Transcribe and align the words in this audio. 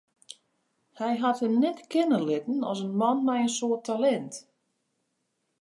Hy 0.99 1.11
hat 1.23 1.41
him 1.43 1.55
kenne 1.91 2.19
litten 2.27 2.59
as 2.71 2.79
in 2.85 2.93
man 2.99 3.19
mei 3.25 3.41
in 3.45 3.51
soad 3.57 3.81
talint. 3.87 4.33